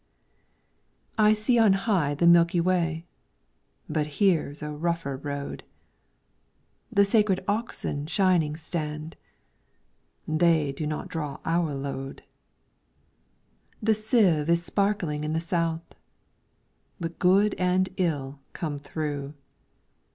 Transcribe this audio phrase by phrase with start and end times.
[1.19, 3.05] I SEE on high the Milky Way,
[3.87, 5.63] But here 's a rougher road.
[6.91, 9.15] The Sacred Oxen shining stand;
[10.27, 12.23] They do not draw our load.
[13.79, 15.83] The Sieve is sparkling in the South,
[16.99, 19.35] But good and ill come through.